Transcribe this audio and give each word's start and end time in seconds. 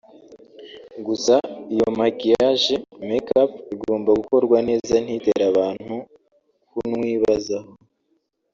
Gusa 1.05 1.35
iyo 1.73 1.87
maquillage/make-up 1.99 3.51
igomba 3.73 4.09
gukorwa 4.19 4.57
neza 4.67 4.93
ntitere 5.03 5.43
abantu 5.51 5.95
kunwibazaho 6.69 7.71